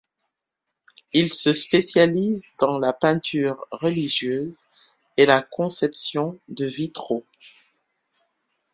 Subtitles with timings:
[1.13, 4.61] Il se spécialise dans la peinture religieuse
[5.15, 7.27] et la conception de vitraux.